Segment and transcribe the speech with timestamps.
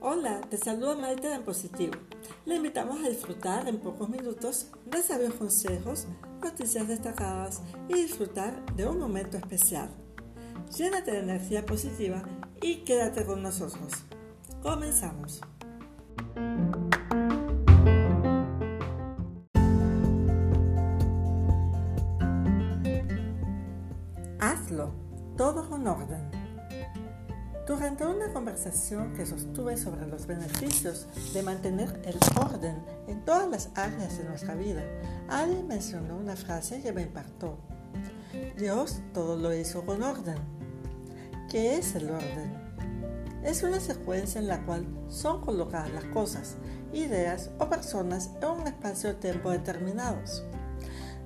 [0.00, 1.92] Hola, te saluda Maite en Positivo.
[2.46, 6.06] Le invitamos a disfrutar en pocos minutos de sabios consejos,
[6.42, 7.60] noticias destacadas
[7.90, 9.90] y disfrutar de un momento especial.
[10.74, 12.22] Llénate de energía positiva
[12.62, 13.92] y quédate con nosotros.
[14.62, 15.42] Comenzamos.
[25.84, 26.30] Todo con orden.
[27.66, 33.70] Durante una conversación que sostuve sobre los beneficios de mantener el orden en todas las
[33.74, 34.82] áreas de nuestra vida,
[35.28, 37.58] alguien mencionó una frase que me impactó.
[38.58, 40.36] Dios todo lo hizo con orden.
[41.50, 42.52] ¿Qué es el orden?
[43.42, 46.56] Es una secuencia en la cual son colocadas las cosas,
[46.92, 50.44] ideas o personas en un espacio-tiempo determinados.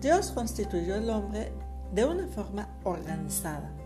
[0.00, 1.52] Dios constituyó el hombre
[1.92, 3.79] de una forma organizada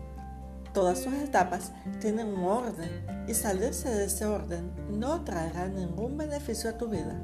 [0.75, 1.71] Todas sus etapas
[2.01, 7.17] tienen un orden y salirse de ese orden no traerá ningún beneficio a tu vida.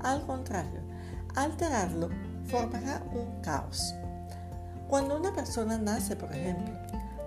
[0.00, 0.82] Al contrario,
[1.34, 2.10] alterarlo
[2.44, 3.94] formará un caos.
[4.86, 6.74] Cuando una persona nace, por ejemplo,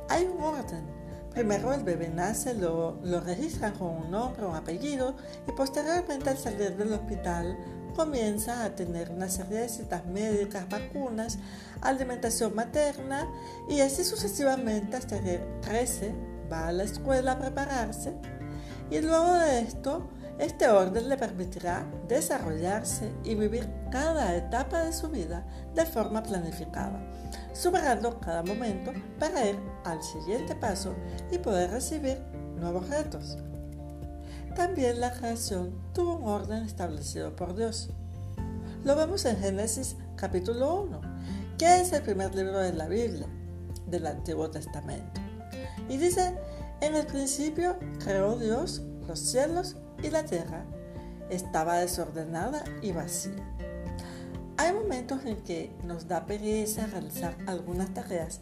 [0.09, 0.85] hay un orden.
[1.31, 5.15] Primero el bebé nace, lo, lo registran con un nombre, un apellido
[5.47, 7.57] y posteriormente al salir del hospital
[7.93, 11.39] comienza a tener una serie de médicas, vacunas,
[11.81, 13.27] alimentación materna
[13.69, 16.13] y así sucesivamente hasta que crece,
[16.51, 18.13] va a la escuela a prepararse
[18.89, 20.07] y luego de esto
[20.39, 26.99] este orden le permitirá desarrollarse y vivir cada etapa de su vida de forma planificada,
[27.53, 30.95] superando cada momento para ir al siguiente paso
[31.31, 32.19] y poder recibir
[32.55, 33.37] nuevos retos.
[34.55, 37.89] También la creación tuvo un orden establecido por Dios.
[38.83, 41.01] Lo vemos en Génesis capítulo 1,
[41.57, 43.27] que es el primer libro de la Biblia,
[43.87, 45.21] del Antiguo Testamento.
[45.89, 46.37] Y dice,
[46.81, 50.65] en el principio creó Dios los cielos y la tierra.
[51.31, 53.55] Estaba desordenada y vacía.
[54.57, 58.41] Hay momentos en que nos da pereza realizar algunas tareas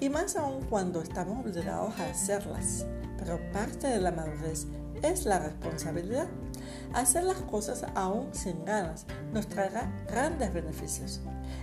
[0.00, 2.86] y más aún cuando estamos obligados a hacerlas,
[3.18, 4.66] pero parte de la madurez
[5.02, 6.26] es la responsabilidad.
[6.92, 11.20] Hacer las cosas aún sin ganas nos traerá grandes beneficios.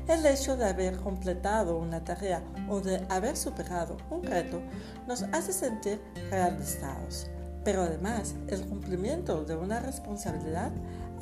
[0.08, 4.62] El hecho de haber completado una tarea o de haber superado un reto
[5.08, 7.28] nos hace sentir realizados.
[7.64, 10.72] Pero además, el cumplimiento de una responsabilidad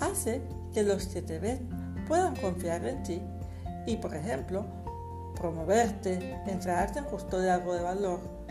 [0.01, 0.41] hace
[0.73, 1.69] que los que te ven
[2.07, 3.21] puedan confiar en ti
[3.85, 4.65] y, por ejemplo,
[5.35, 8.43] promoverte, entregarte en custodia algo de valor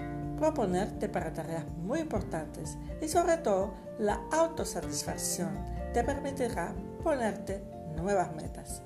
[0.42, 5.50] proponerte para tareas muy importantes y sobre todo la autosatisfacción
[5.94, 7.62] te permitirá ponerte
[7.96, 8.82] nuevas metas.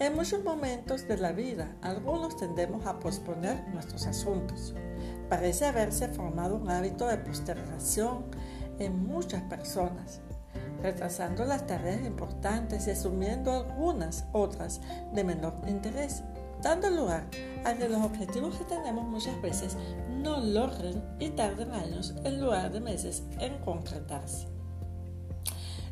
[0.00, 4.74] En muchos momentos de la vida, algunos tendemos a posponer nuestros asuntos.
[5.28, 8.24] Parece haberse formado un hábito de postergación
[8.80, 10.20] en muchas personas,
[10.82, 14.80] retrasando las tareas importantes y asumiendo algunas otras
[15.14, 16.24] de menor interés
[16.62, 17.28] dando lugar
[17.64, 19.76] a que los objetivos que tenemos muchas veces
[20.08, 24.48] no logren y tarden años en lugar de meses en concretarse.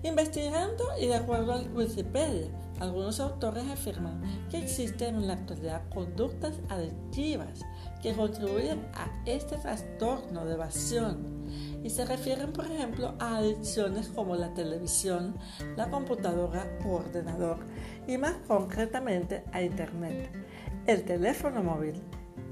[0.03, 4.21] Investigando y de acuerdo a Wikipedia, algunos autores afirman
[4.51, 7.61] que existen en la actualidad conductas adictivas
[8.03, 11.47] que contribuyen a este trastorno de evasión
[11.83, 15.37] y se refieren, por ejemplo, a adicciones como la televisión,
[15.77, 17.59] la computadora o ordenador
[18.07, 20.44] y más concretamente a Internet
[20.87, 22.03] el teléfono móvil,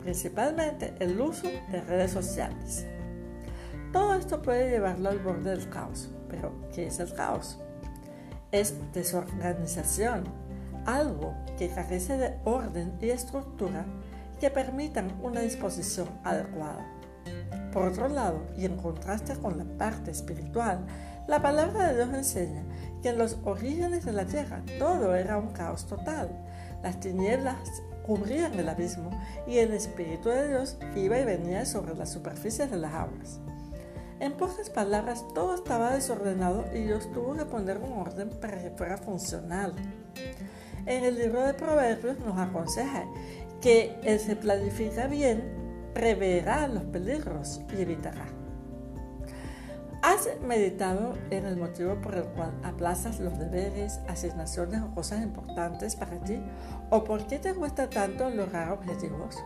[0.02, 2.86] principalmente el uso de redes sociales.
[3.92, 7.60] Todo esto puede llevarlo al borde del caos, pero ¿qué es el caos?
[8.50, 10.24] Es desorganización,
[10.86, 13.84] algo que carece de orden y estructura
[14.40, 16.86] que permitan una disposición adecuada.
[17.72, 20.86] Por otro lado, y en contraste con la parte espiritual,
[21.28, 22.64] la palabra de Dios enseña
[23.02, 26.30] que en los orígenes de la tierra todo era un caos total.
[26.82, 29.10] Las tinieblas cubrían el abismo
[29.46, 33.40] y el Espíritu de Dios iba y venía sobre las superficies de las aguas.
[34.20, 38.70] En pocas palabras, todo estaba desordenado y Dios tuvo que poner un orden para que
[38.70, 39.74] fuera funcional.
[40.86, 43.04] En el libro de Proverbios nos aconseja
[43.60, 45.42] que el se planifica bien,
[45.94, 48.31] preverá los peligros y evitará.
[50.22, 55.96] ¿Has meditado en el motivo por el cual aplazas los deberes, asignaciones o cosas importantes
[55.96, 56.40] para ti?
[56.90, 59.42] ¿O por qué te cuesta tanto lograr objetivos?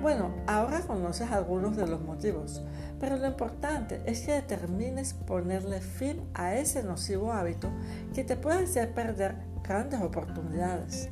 [0.00, 2.64] Bueno, ahora conoces algunos de los motivos,
[2.98, 7.70] pero lo importante es que determines ponerle fin a ese nocivo hábito
[8.12, 11.10] que te puede hacer perder grandes oportunidades.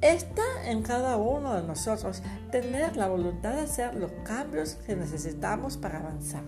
[0.00, 5.76] Está en cada uno de nosotros tener la voluntad de hacer los cambios que necesitamos
[5.76, 6.42] para avanzar.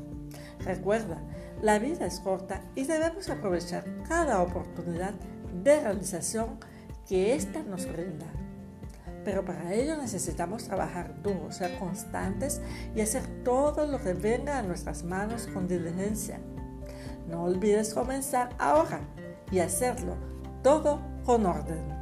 [0.65, 1.19] Recuerda,
[1.63, 5.15] la vida es corta y debemos aprovechar cada oportunidad
[5.65, 6.59] de realización
[7.07, 8.27] que ésta nos brinda.
[9.25, 12.61] Pero para ello necesitamos trabajar duro, ser constantes
[12.95, 16.41] y hacer todo lo que venga a nuestras manos con diligencia.
[17.29, 19.01] No olvides comenzar ahora
[19.51, 20.17] y hacerlo
[20.63, 21.98] todo con orden.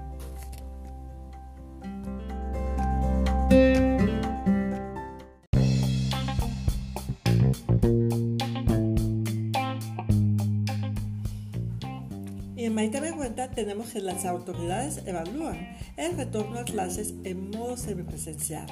[12.87, 17.51] Y en Maite Me Cuenta tenemos que las autoridades evalúan el retorno a clases en
[17.51, 18.69] modo semipresencial.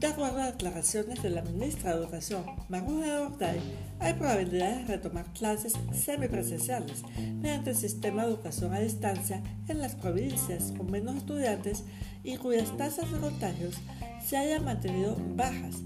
[0.00, 3.60] De acuerdo a declaraciones de la ministra de Educación, Maruja Ortay,
[4.00, 9.94] hay probabilidades de retomar clases semipresenciales mediante el sistema de educación a distancia en las
[9.94, 11.84] provincias con menos estudiantes
[12.24, 13.76] y cuyas tasas de contagios
[14.20, 15.76] se hayan mantenido bajas,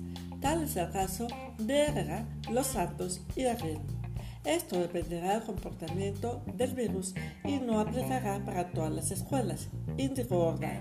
[0.41, 1.27] tal es el caso
[1.59, 4.00] de Herrera, Los Santos y Darien.
[4.45, 7.15] Esto dependerá del comportamiento del virus
[7.45, 10.81] y no aplicará para todas las escuelas, indicó Ortay.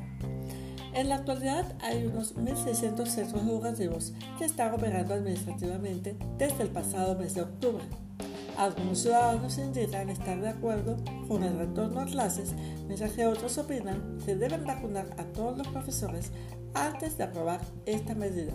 [0.93, 7.15] En la actualidad hay unos 1.600 centros educativos que están operando administrativamente desde el pasado
[7.15, 7.83] mes de octubre.
[8.57, 10.97] Algunos ciudadanos indican estar de acuerdo
[11.27, 12.55] con el retorno a clases,
[12.87, 16.31] mientras que otros opinan que deben vacunar a todos los profesores
[16.73, 18.53] antes de aprobar esta medida.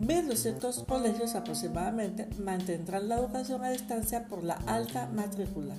[0.00, 5.74] 1.200 colegios aproximadamente mantendrán la educación a distancia por la alta matrícula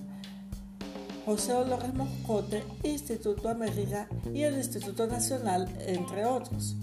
[1.25, 6.75] José Dolores Moscote, Instituto América y el Instituto Nacional, entre otros.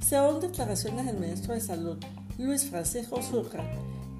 [0.00, 1.98] Según declaraciones del ministro de Salud,
[2.38, 3.62] Luis Francisco Sucre,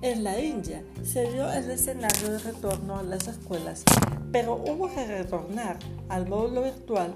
[0.02, 3.84] en la India se dio el escenario de retorno a las escuelas,
[4.32, 5.78] pero hubo que retornar
[6.11, 7.14] al módulo virtual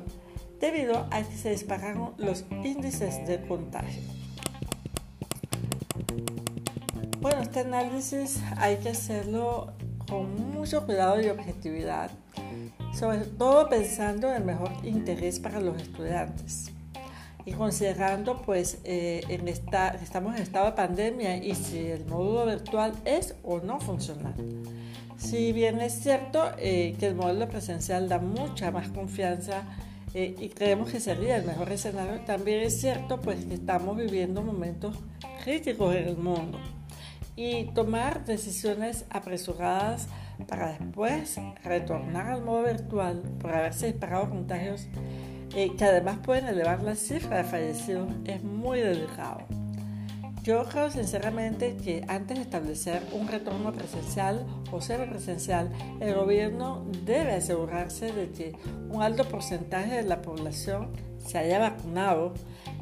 [0.58, 4.17] debido a que se dispararon los índices de contagio.
[7.48, 9.72] Este análisis hay que hacerlo
[10.06, 12.10] con mucho cuidado y objetividad
[12.92, 16.72] sobre todo pensando en el mejor interés para los estudiantes
[17.46, 22.44] y considerando pues eh, en esta, estamos en estado de pandemia y si el módulo
[22.44, 24.34] virtual es o no funcional.
[25.16, 29.62] Si bien es cierto eh, que el módulo presencial da mucha más confianza
[30.12, 34.42] eh, y creemos que sería el mejor escenario, también es cierto pues que estamos viviendo
[34.42, 34.98] momentos
[35.42, 36.58] críticos en el mundo
[37.38, 40.08] y tomar decisiones apresuradas
[40.48, 44.88] para después retornar al modo virtual por haberse disparado contagios
[45.54, 49.46] eh, que además pueden elevar la cifra de fallecidos es muy delicado.
[50.42, 55.70] Yo creo sinceramente que antes de establecer un retorno presencial o semipresencial,
[56.00, 58.56] el gobierno debe asegurarse de que
[58.90, 60.90] un alto porcentaje de la población
[61.24, 62.34] se haya vacunado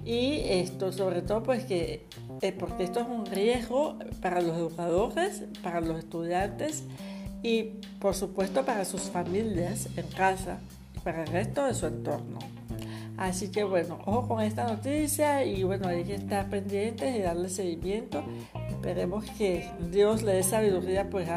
[0.04, 2.06] y esto sobre todo pues que
[2.42, 6.84] eh, porque esto es un riesgo para los educadores, para los estudiantes
[7.42, 10.58] y por supuesto para sus familias en casa
[10.94, 12.38] y para el resto de su entorno.
[13.16, 17.48] Así que bueno, ojo con esta noticia y bueno, hay que estar pendientes y darle
[17.48, 18.22] seguimiento.
[18.68, 21.28] Esperemos que Dios le dé sabiduría pues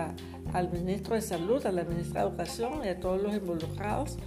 [0.53, 4.17] al ministro de Salud, a la ministra de Educación y a todos los involucrados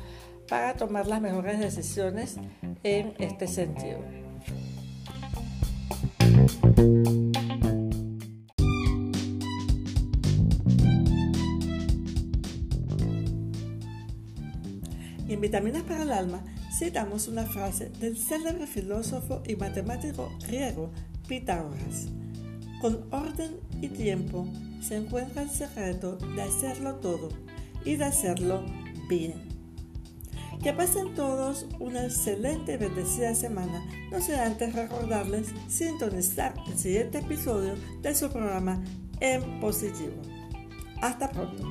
[0.49, 2.39] para tomar las mejores decisiones
[2.83, 4.22] en este sentido.
[15.29, 20.91] En Vitaminas para el Alma citamos una frase del célebre filósofo y matemático griego
[21.29, 22.09] Pitágoras.
[22.81, 24.49] Con orden y tiempo
[24.81, 27.29] se encuentra el secreto de hacerlo todo
[27.85, 28.65] y de hacerlo
[29.09, 29.52] bien.
[30.63, 33.85] Que pasen todos una excelente y bendecida semana.
[34.13, 38.81] No sea antes recordarles sintonizar el siguiente episodio de su programa
[39.21, 40.23] En Positivo.
[41.01, 41.67] Hasta pronto.